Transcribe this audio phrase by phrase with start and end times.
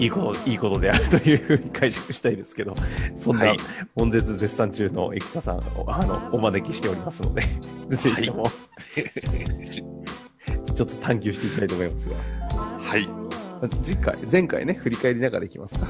[0.00, 2.74] いいこと、いいことであるというふうに解釈したいですけど、
[3.18, 3.56] そんなはい、
[3.96, 7.42] 悶絶絶賛中の生田さんを、あの、お招きしておりますので、
[7.90, 8.44] ぜひとも、
[10.74, 12.16] ちょっと探求していきたいと思いますが、
[12.78, 13.08] はい。
[13.82, 15.86] 次回、前回ね、振り返りながらいきますか。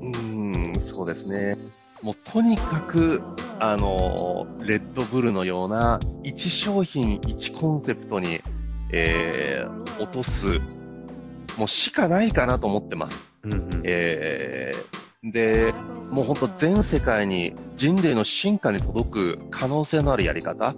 [0.00, 1.56] うーん、そうですね。
[2.00, 3.20] もうとにかく、
[3.58, 8.40] あの、レッドブルのような、一商品、一コンセプトに、
[8.92, 10.60] えー、落とす、
[11.58, 13.27] もうしかないかなと思ってます。
[13.44, 13.82] うんうん。
[13.84, 15.72] えー、で、
[16.10, 20.74] もう本当全世界に人類の進化に届く可能性のあるやり方。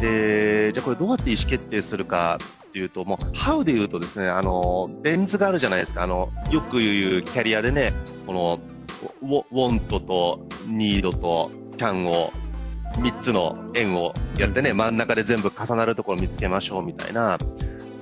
[0.00, 2.38] で、じゃあこれどうやって意思決定するか
[2.68, 6.02] っていうと、もう、How で言うとですね、あの、ベン図があるじゃないですか。
[6.02, 7.92] あの、よく言うキャリアでね、
[8.26, 8.60] この、
[9.20, 12.32] ウォ want と need と can を、
[12.96, 17.38] 3つの円をやってね、真ん中で全部重なるところを見つけましょうみたいな、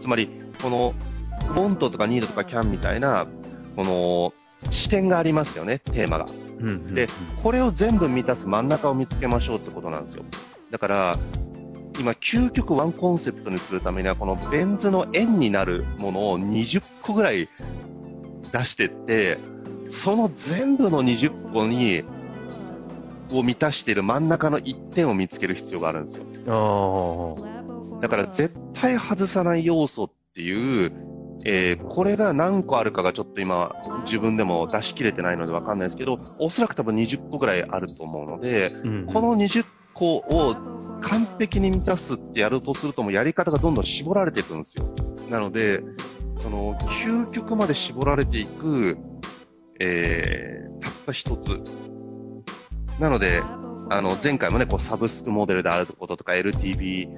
[0.01, 0.31] つまり、
[0.63, 0.95] この、
[1.49, 3.27] want とか need とか can みたいな、
[3.77, 4.33] この、
[4.71, 6.27] 視点がありますよね、テーマが。
[6.61, 6.87] うんうん。
[6.95, 7.09] で、
[7.43, 10.25] これを全部満たす真ん中を見つけましょうってことなんですよ。
[10.71, 11.17] だから、
[11.99, 17.49] 今、究極ワンコンセプトにするためには、このベン図の円になるものを20個ぐらい
[18.53, 19.39] 出してって、
[19.91, 22.05] その全部の20個に、
[23.33, 27.37] を満たしている真ん中の1点を見つける必要があるんですよ。
[28.01, 31.10] だから絶対外さない要素っていう、
[31.45, 33.75] えーこれが何個あるかがちょっと今
[34.05, 39.65] 自分でも出し切れてないのでわかんないですけど、おそらく多分20個ぐらいあると思うので、うんこの20
[39.95, 40.57] 個を
[41.03, 44.95] 完璧に満たすってやるとするともうやり方がどんどん絞られていくんですよ。
[45.31, 45.83] なので、
[46.37, 48.99] その究極まで絞られていく、
[49.79, 51.61] えー、たった一つ。
[52.99, 53.43] なので、
[53.91, 57.09] あの、前回もね、こう、サブスクモデルであることとか、LTV、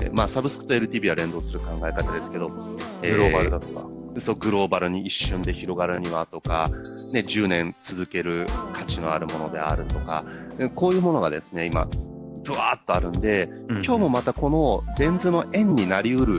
[0.00, 2.54] えーまあ、サブスクと LTV は連動する考え方ですけど、グ
[3.02, 3.86] ローバルだとか。
[3.86, 6.70] えーそう、グローバルに一瞬で広がるにはとか、
[7.12, 10.24] ね、10年続ける価値のあるものであるとか、
[10.58, 11.86] えこういうものがですね、今、
[12.44, 16.38] ブワーっとあるんで、今日もまたこのベン図の円になりうる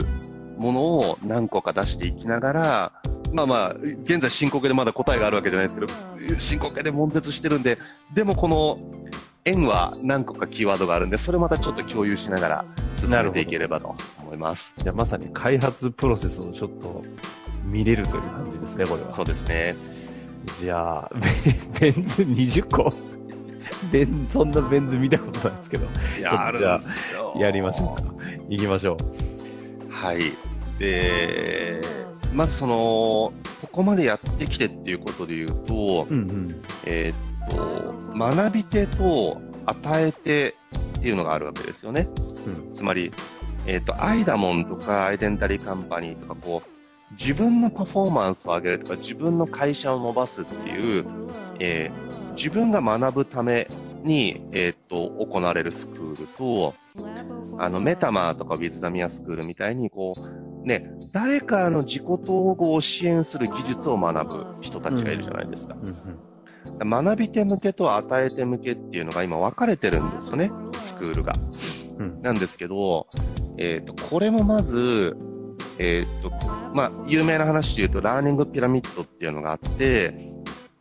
[0.56, 2.92] ものを何個か出していきながら、
[3.32, 7.78] まあまあ、現在進行形でまだ答えがあるわけじゃないですけど、進行形で悶絶してるんで、
[8.14, 8.78] でもこの
[9.44, 12.64] 円は何個かキーワードがあるんで、それまたちょっと共有しながら
[12.96, 14.74] 進めていければと思います。
[14.78, 17.02] じゃあまさに開発プロセスをちょっと
[17.64, 19.12] 見れるという感じですね、これは。
[19.12, 19.76] そうですね。
[20.58, 21.10] じゃあ、
[21.80, 22.92] ベ ベン図20個
[23.92, 26.80] ベン、そんなベン図見たことないですけど、じゃあ
[27.38, 28.14] やりましょうか。
[28.48, 28.96] 行きましょ
[29.90, 30.20] はい。
[30.78, 31.80] で、
[32.32, 33.32] まずその、こ
[33.70, 36.14] こまでやってきてっていうことで言うと、う。
[36.14, 36.48] うんうん。
[36.84, 40.54] えーっと、学び手と与え手
[40.98, 42.08] っていうのがあるわけですよね。
[42.46, 43.12] うんつまり、
[43.66, 51.04] えーっと、アイダモンとかアイデンタリーカンパニーとか、こう、自分のパフォーマンスを上げるとか、自分の会社を伸ばすっていう、
[51.60, 53.68] えー自分が学ぶため
[54.02, 56.74] に、えーっと、行われるスクールと、
[57.58, 65.76] あの、メタマーとかウィズダミアスクールみたいに、こう、ね、誰かの自己統合を支援する技術を学ぶ人たちがいるじゃないですか。
[65.80, 65.94] うんうん
[66.80, 70.50] 学び手向けと与え手向けっていうのが今分かれてるんですよね、
[70.80, 71.32] スクールが。
[71.98, 73.06] うんなんですけど、
[73.58, 75.16] えっ、と、これもまず、
[75.78, 76.30] えっ、と、
[76.74, 80.32] まあ、有名な話で言うと、ラーニングピラミッドっていうのがあって、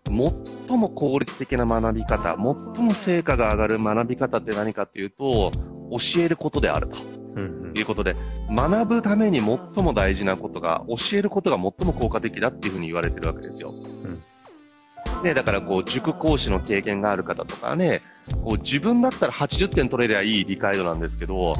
[0.07, 5.51] 最も効率的な学び方、最も成果が上がる学び方って何かっていうと、
[5.91, 7.23] 教えることであると。
[7.75, 8.15] いうことで、
[8.49, 13.73] 学ぶために最も大事なことが、教えることが最も効果的だっていうふうに言われてるわけですよ。
[15.23, 18.01] ね、だからこう、塾講師の経験がある方とかね、
[18.43, 21.53] こう自分だったら80点取れりゃいい理解度なんですけど、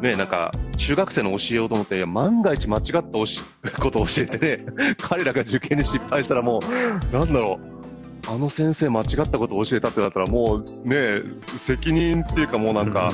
[0.00, 3.42] ね、なんか、中学生の教えようと思って、万が一間違ったおし
[3.80, 4.64] ことを教えてね、
[5.00, 6.60] 彼らが受験に失敗したらも
[7.12, 7.58] う、なんだろ
[8.28, 11.22] う、あの先生間違ったことを教えたってなったらもうね、
[11.56, 13.10] 責任っていうかもうなんか、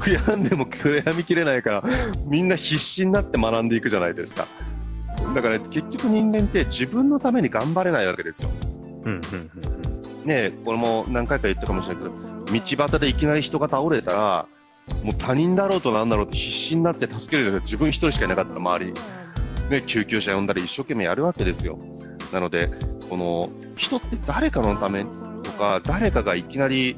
[0.00, 1.84] 悔やんでも悔やみきれないから、
[2.24, 4.46] みんな必死になって学んでいくじゃないですか。
[5.34, 8.50] だから、結局人間って自分のために頑張れないわけですよ。
[9.04, 14.46] うん、うん、ねこれも何回か言ったかもしれないけど、道端でいきなり人が倒れたら、
[15.04, 19.00] もう他人だろうとなんだろうと必死になって助けるじゃなくて、自分一人しかいなかったら周りに、
[19.70, 21.78] ね、救急車呼んだり一生懸命やるわけですよ。
[22.32, 22.70] なので、
[23.08, 25.04] この、人って誰かのため
[25.42, 26.96] とか、誰かがいきなり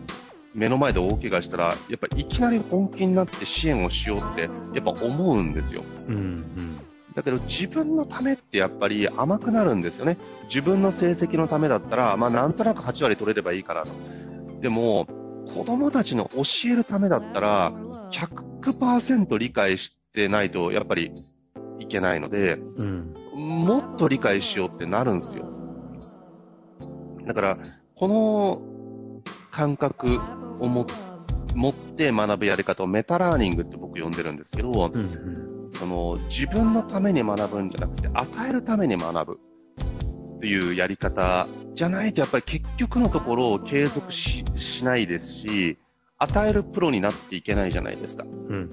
[0.54, 4.48] 目の前で大怪我したら、やっぱいきなり本気になって支援をしようって、や
[4.80, 5.82] っぱ思うんですよ。
[6.08, 6.44] うん、うん。
[7.14, 10.16] だけど自分のためってやっぱり甘くなるんですよね。
[10.48, 13.92] 自分の成績のためだったら、まあなんとなく8割取れればいいかなと。
[14.60, 15.06] でも、
[15.54, 16.42] 子供たちの教
[16.72, 17.72] えるためだったら、
[18.10, 21.12] 100%理解してないとやっぱり
[21.78, 23.14] いけないので、うん。
[23.34, 25.46] もっと理解しようってなるんですよ。
[27.26, 27.58] だから、
[27.94, 28.62] この
[29.50, 30.18] 感覚
[30.60, 35.41] を持って学ぶやり方をメタラーニングって僕呼んでるんですけど、うん、うん。
[35.82, 39.40] その自分のために学ぶんじゃなくて、与えるために学ぶ
[40.36, 45.78] っていうやり方じゃないと、やっぱり結局のところ継続ししないですし、
[46.18, 48.22] 与えるプロになっていけないじゃないですか。
[48.22, 48.70] うん、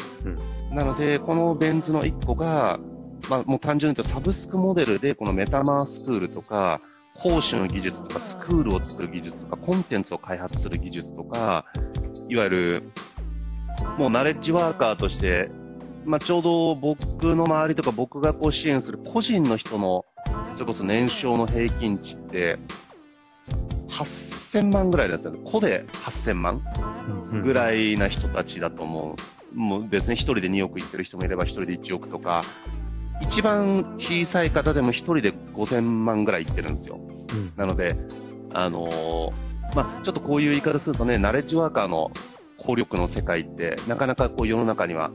[0.69, 0.75] うん。
[0.75, 2.79] なので、このベン図の1個が、
[3.27, 6.79] まあ、もう単純に言うとサブスクモデルでこのメタマースクールとか、
[7.15, 11.65] 講師の技術とか、スクールを作る技術とか、コンテンツを開発する技術とか、
[12.27, 12.83] いわゆる、
[13.97, 15.49] もうナレッジワーカーとして、
[16.09, 20.05] まあ、ちょうど僕の周りとか僕がこう支援する個人の人の、
[20.55, 22.57] それこそ年商の平均値って、
[23.89, 25.39] 8000万ぐらいですよね。
[25.45, 26.63] 個で8000万
[27.31, 29.15] うんぐらいな人たちだと思
[29.53, 29.55] う。
[29.55, 32.41] もうですね、一人で2億いってる人もいれば一人で1億とか、
[33.21, 36.95] 一番小さい方でも一人で5000万ぐらいいってるんですよ。
[36.95, 37.53] うん。
[37.55, 37.95] なので、
[38.55, 42.09] あのーまあ、ちょっとこういう言い方するとね、ナレッジワーカーの
[42.57, 45.11] 効力の世界って、なかなかこう世の中には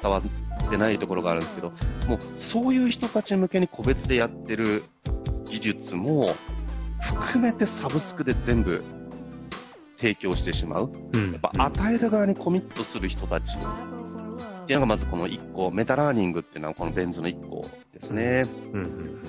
[0.00, 1.72] 伝わってないところがあるんですけど、
[2.06, 4.84] もうそういう人たち向けに個別でやってる
[5.46, 6.34] 技術も
[7.00, 8.82] 含めてサブスクで全部
[9.98, 10.92] 提供してしまう。
[11.14, 11.32] うん。
[11.32, 18.44] やっぱ与える側にコミットする人たちっていうのがまずこの1個、メタラーニングっていうのはこのベン図の1個ですね。
[18.72, 19.22] うん、うん。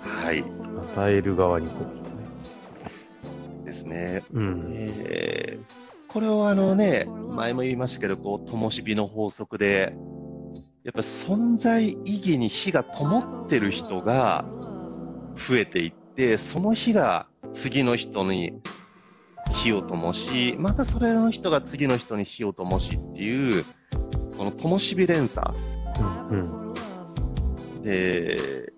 [0.00, 0.44] はい。
[0.96, 1.86] 与える側にこ
[3.64, 4.22] ですね。
[4.32, 4.40] う。
[4.40, 4.66] うん。
[4.72, 5.83] えー
[6.14, 9.96] これをあのね、前も言いましたけど、こう、灯火の法則で、
[10.84, 14.44] やっぱ存在意義に火が灯ってる人が
[15.34, 18.52] 増えていって、その火が次の人に
[19.56, 23.64] 火を灯し、またそれの人が次の人に火を灯しっていう、
[24.38, 25.52] この灯火連鎖。
[26.30, 26.74] うん。
[27.82, 28.72] で、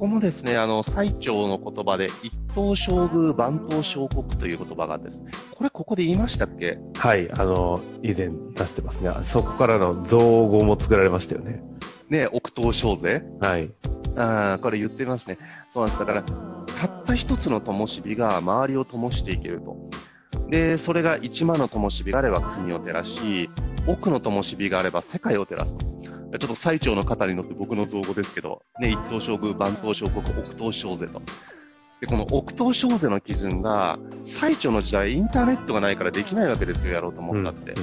[0.00, 6.78] ここもですね、あの、最長の言葉で、一等将軍、万等小国という言葉があってですね、これここで言いましたっけ？
[6.96, 9.10] はい、あの、以前出してますね。
[9.24, 11.62] そこからの造語も作られましたよね。
[12.08, 13.70] ね、億等小税はい。
[14.16, 15.36] ああ、これ言ってますね。
[15.68, 15.98] そうなんです。
[15.98, 19.76] だから、たった一つの灯火が周りを灯していけると。
[20.48, 23.50] で、それが一万の灯火があれば国を照らし、
[23.86, 25.99] 億の灯火があれば世界を照らすと。
[26.38, 31.20] ちょっと最長の方に乗って僕の造語ですけど、ね、一等将軍、万等小国、億等小税と。
[32.00, 37.74] で、この億等小税の基準が、最長の時代、インターネットがないからできないわけですよ、やろうと思ったって。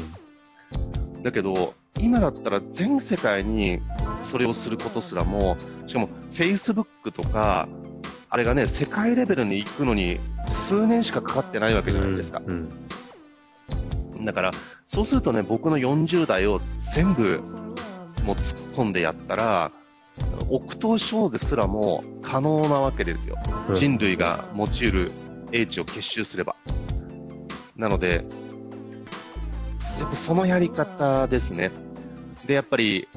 [1.23, 3.79] だけど、今だったら全世界に
[4.21, 7.67] それをすることすらも、しかも Facebook とか、
[8.29, 12.41] あれがね、世界レベルに行くのに数年しかかかってないわけじゃないですか。
[12.45, 12.69] うん。
[14.25, 14.51] だから、
[14.85, 16.61] そうするとね、僕の40代を
[16.93, 17.41] 全部
[18.27, 19.71] もう突っ込んでやったら、
[20.49, 23.37] 億等小税すらも可能なわけですよ。
[23.69, 25.11] うん人類が持ち得る
[25.53, 26.57] 英知を結集すれば。
[27.77, 28.25] なので、
[29.99, 31.71] やっぱそのやり方ですね。
[32.45, 33.07] で、やっぱり、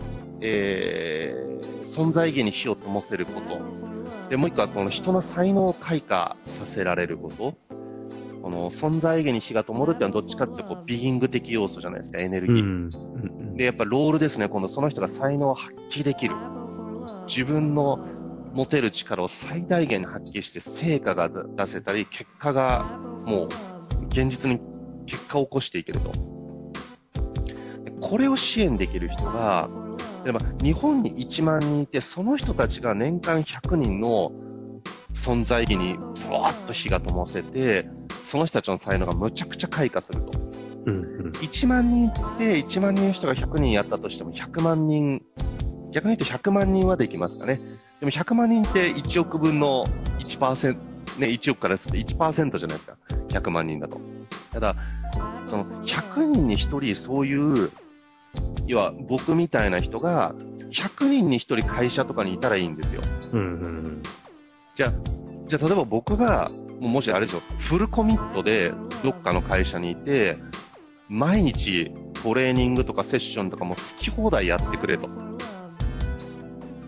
[0.40, 3.60] えー、存在意義に火を灯せること。
[4.28, 7.56] で、もう一個はこの人の才能を開花させられること。
[8.42, 12.62] この存在意義に火が灯るってのはどっちかっていうとこうビーイング的要素じゃないですか、エネルギー。
[12.62, 12.90] うん。
[12.90, 13.56] うん。
[13.56, 14.48] で、やっぱロールですね。
[14.48, 16.34] 今度その人が才能を発揮できる。
[17.26, 18.04] 自分の
[18.52, 22.84] 持てる力を最大限に発揮して成果が出せたり、結果が
[23.26, 23.48] もう
[24.08, 24.60] 現実に
[25.06, 26.12] 結果を起こしていけると。
[27.84, 29.68] でこれを支援できる人が、
[30.24, 34.32] 例えば日本に1万人いて、その人たちが年間100人の
[35.14, 37.88] 存在意義にふわっと火が灯せて、
[38.30, 40.38] その人たちの才能がむちゃくちゃ開花すると。
[40.86, 40.98] うんう
[41.30, 41.32] ん。
[41.32, 45.20] 1万人って1万人の人が100人やったとしても100万人、
[45.90, 47.60] 逆に言うと100万人はできますかね。
[47.98, 49.84] でも100万人って1億分の
[50.20, 50.74] 1%、
[51.18, 52.96] ね、1億からすると1%じゃないですか。
[53.30, 54.00] 100万人だと。
[54.52, 54.76] ただ、
[55.48, 57.72] その100人に1人そういう、
[58.68, 60.36] 要は僕みたいな人が
[60.70, 63.02] 100人に1人会社とかにいたらいいんですよ。
[63.32, 64.02] うんうん
[64.76, 64.92] じゃあ、
[65.48, 66.48] じゃあ例えば僕が、
[66.80, 68.72] もしあれですよ、フルコミットで
[69.02, 70.38] どっかの会社にいて、
[71.08, 75.08] 毎日トレーニングとかセッションとかも好き放題やってくれと。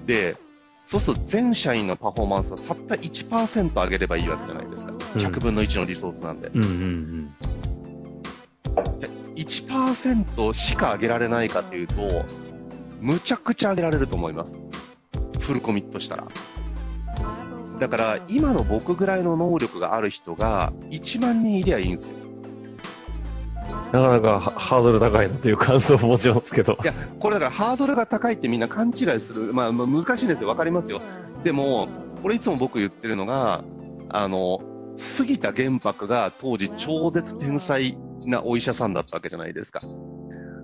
[0.06, 0.36] で、
[0.86, 4.92] そうすると全社員のパフォーマンスをたった1%上げればいいわけじゃないですか。
[4.92, 6.48] 100分の1のリソースなんで。
[6.48, 6.64] うん。
[6.64, 7.34] うんうん
[9.34, 12.24] 1%しか上げられないかというと、
[13.00, 14.58] むちゃくちゃ上げられると思います。
[15.40, 16.28] フルコミットしたら。
[17.78, 22.22] だから、今の僕ぐらいの能力がある人が1万人いりゃいいんですよ。
[23.92, 26.86] なかなかハハードル高いなという感想を持ちますけどい。
[26.86, 29.52] や、これだからハードルが高いってみんな勘違いする。
[29.52, 30.48] まあ、まあ難しいですよ。
[30.48, 31.00] わかりますよ。
[31.44, 31.88] でも、
[32.22, 33.62] これいつも僕言ってるのが、
[34.08, 34.60] あの、
[34.96, 39.80] 杉田玄白が当時超絶天才なお医者さんだったわけじゃないですか。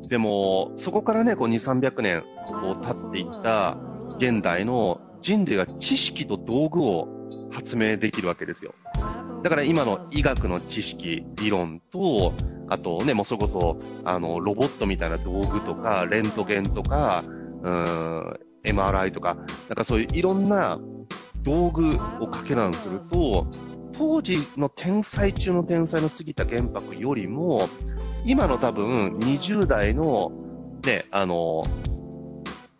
[0.09, 3.77] でも、そこからね、こう2、300年こう経っていった
[4.17, 7.09] 現代の人類が知識と道具を
[7.51, 8.75] 発明できるわけですよ。
[9.43, 12.33] だから今の医学の知識、理論と、
[12.69, 17.25] あとね、もうそれこそ、あの、ロボットみたいな道具とか、レントゲンとか、
[17.63, 19.47] うん、MRI とか、なん
[19.77, 20.79] かそういういろんな
[21.43, 21.93] 道具を
[22.27, 23.47] 掛け算すると、
[23.93, 27.69] 当時の天才中の天才の杉田玄白よりも、
[28.25, 30.31] 今の多分20代の、
[30.85, 31.65] ね、あの、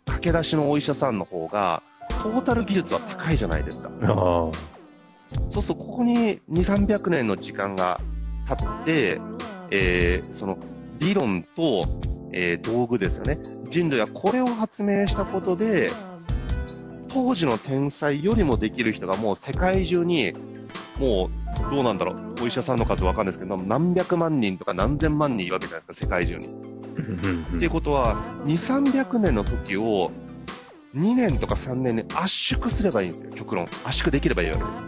[0.05, 1.83] 駆け出しのお医者さんの方が、
[2.19, 3.89] トータル技術は高いじゃないですか。
[5.49, 8.01] そうすると、ここに2、300年の時間が
[8.47, 9.21] 経って、
[9.71, 10.57] えーその
[10.99, 11.83] 理論と、
[12.33, 13.39] えー道具ですよね。
[13.69, 15.91] 人類はこれを発明したことで、
[17.07, 20.33] 当時の天才よりもできる人がもう世界中に、
[20.99, 21.29] も
[21.69, 26.47] う、どうなんだろう、お医者さんの数わかんないですけど、何百万人とか何千万人いるわけじゃないですか、世界中に。
[26.47, 30.11] っていうことは、2、300年の時を、
[30.95, 33.65] 2年とか3年に圧縮すればいいんですよ、極論。
[33.85, 34.83] 圧縮できればいいわけです。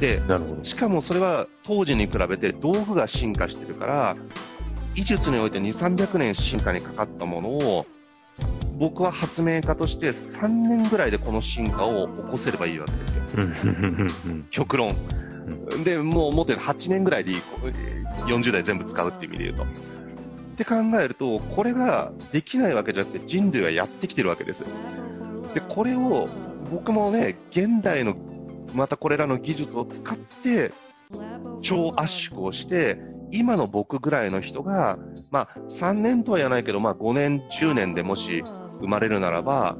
[0.00, 0.22] で。
[0.62, 4.16] しかもそれは当時に比べて道具が進化してるから、
[4.94, 7.86] 技術において2、300年進化にかかったものを、
[8.78, 13.22] 僕は発明家として3年ぐらいでこの進化を起こせればいいわけですよ。
[14.50, 14.94] 極論。
[15.84, 17.58] で、もうもっと言うと8年ぐらいでいい、こ
[18.26, 20.03] 40代全部使うっていう意味で言うと。
[20.54, 24.64] って考えると、これができないわけじゃなくて人類はやってきてるわけです。
[25.52, 26.28] で、これを
[26.70, 28.16] 僕もね、現代の
[28.74, 30.72] またこれらの技術を使って
[31.62, 32.98] 超圧縮をして、
[33.30, 34.98] 今の僕ぐらいの人が、
[35.30, 38.42] まあ3年とは言わないけど、まあ5年、10年でもし
[38.80, 39.76] 生まれるならば、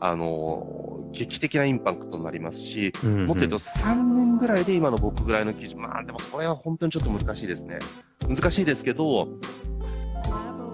[0.00, 7.78] あの、劇的なインパクトになりますし、うんうんもっと言うと3年ぐらいで今の僕ぐらいの基準、まあでもそれは本当にちょっと難しいですね。
[8.28, 9.28] 難しいですけど、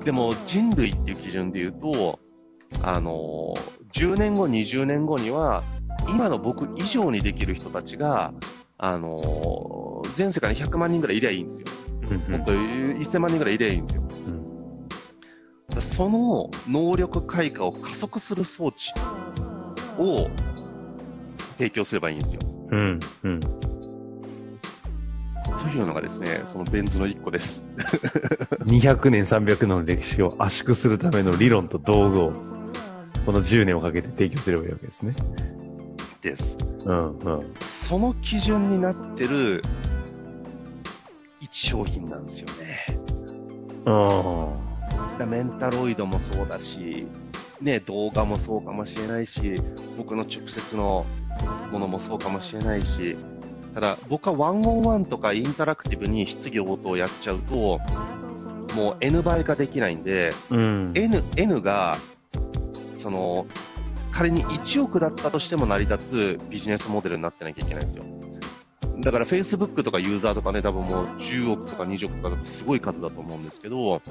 [0.05, 2.19] でも人類っていう基準で言うと、
[2.83, 3.55] あの、
[3.93, 5.62] 10年後、20年後には、
[6.09, 8.33] 今の僕以上にできる人たちが、
[8.78, 11.67] あの、全世界に100万人ぐらいいりゃいいんですよ。
[12.28, 14.02] もっと1000万人ぐらいいりゃいいんですよ。
[15.81, 18.93] その能力開花を加速する装置
[19.99, 20.28] を
[21.57, 22.40] 提供すればいいんですよ。
[22.71, 23.40] うんうん。
[25.62, 27.64] というのがですね、そのベン図の1個です。
[28.66, 32.32] 200年、300年の歴史を圧縮するための理論と道具を、
[33.26, 35.12] この10年をかけて提供すればいいわけですね。
[36.22, 36.56] です。
[36.86, 37.54] うんうん。
[37.60, 39.62] その基準になってる
[41.40, 42.86] 一商品なんですよね。
[43.86, 44.68] あ
[45.18, 47.06] だメンタロイドもそうだし、
[47.60, 49.54] ね、動画もそうかもしれないし、
[49.96, 51.04] 僕の直接の
[51.72, 53.16] ものもそうかもしれないし、
[53.75, 57.80] ただ僕はワンオンワンとかインタラクティブに質疑応答をやっちゃうと、
[58.75, 60.54] もう N 倍化できないんで、あ。
[60.54, 60.92] うん。
[60.94, 61.96] N、N が、
[62.96, 63.46] その、
[64.12, 68.04] 仮に1億だったとしても成り立つビジネスモデルになってなきゃいけないんですよ。
[69.00, 74.02] だから Facebook とかユーザーとかね、多分もう10億とか20億とかすごい数だと思うんですけど、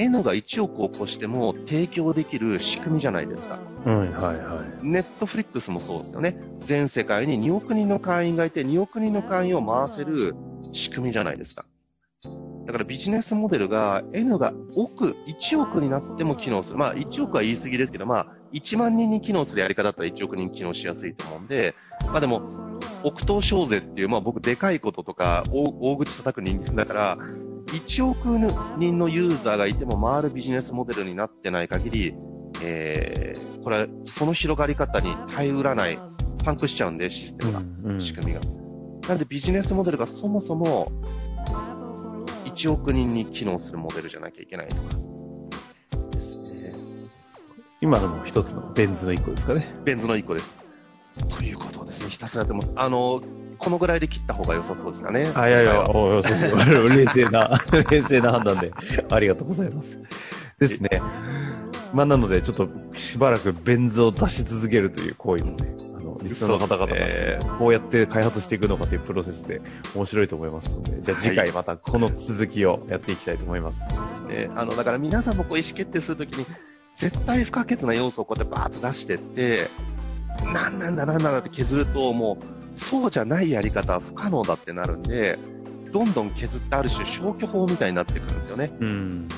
[0.00, 3.58] N が1億を超しても提供できる仕組みじゃないですか。
[3.84, 4.86] うん、はいはい。
[4.86, 6.36] ネットフリックスもそうですよね。
[6.58, 10.34] 全世界に2億人の会員がいて、2億人の会員を回せる
[10.72, 11.66] 仕組みじゃないですか。
[12.66, 16.78] だからビジネスモデルが N が億、1億になっても機能する。
[16.78, 21.74] まあ1億は言い過ぎですけど、まあ1万人に機能するやり方だったら1億人機能しやすいと思うんで、
[22.06, 22.42] まあでも、
[23.02, 27.18] 億頭小税っていう、まあ僕でかいこととか大大口叩く人間だから、
[27.70, 28.38] 1億
[28.78, 32.14] 人のユーザーがいても回るビジネスモデルになってない限り、
[32.62, 35.98] えー、これはその広がり方に耐えうらない、
[36.44, 38.40] パンクしちゃうんで、システムが、うんうん仕組みが。
[39.08, 40.92] なんでビジネスモデルがそもそも
[42.44, 44.80] 1億人に機能するモデルじゃなきゃいけないとか。
[46.12, 46.74] ですね。
[47.80, 49.66] 今のも一つのベン図の一個ですかね。
[49.84, 50.58] ベン図の1個です。
[51.28, 52.10] ということですね。
[52.10, 52.72] ひたすらやってます。
[52.76, 53.20] あの、
[53.60, 55.30] このぐらいで切った方が良さそうですかね。
[55.34, 58.72] あ、いやいや、おそうそう 冷静な、 冷静な判断で、
[59.10, 60.00] ありがとうございます。
[60.58, 60.88] ですね。
[61.92, 69.60] まあ、なので、ちょっと、しばらくベン図を出し続けるという行為もね、あの、リスナーの方々がですね、こうやって開発していくのかというプロセスで
[69.94, 73.80] 面白いと思いますので、じゃあ次回またこの続きをやっていきたいと思います。
[73.80, 74.50] ですね。
[74.54, 76.46] あの、だから皆さんもこう意思決定するときに、
[76.96, 79.68] 絶対不可欠な要素をこうやってバーッと出してって、
[80.52, 85.38] なんなんだなんなんだって削ると、もう、そうじゃないやり方は不可能だってなるんで、
[85.92, 88.70] どんどん削ってある種消去法みたいになってくるんですよね。
[88.80, 89.28] うん。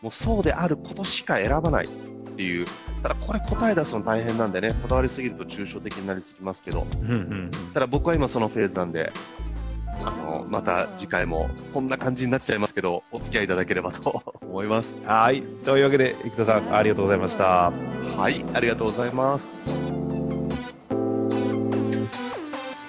[0.00, 1.88] もうそうであることしか選ばないっ
[2.36, 2.66] ていう。
[3.02, 7.50] ただこれ答え出すの大変なんでね、こだわりすぎると抽象的になりすぎますけど、うんうん。
[7.72, 9.12] ただ僕は今そのフェーズなんで、
[10.04, 14.98] あの、また次回もこんな感じになっちゃいますけど、お付き合いいただければと 思います。
[15.06, 15.42] はい。
[15.42, 17.72] というわけで、生田さん、ありがとうございました。
[18.16, 19.91] はい、ありがとうございます。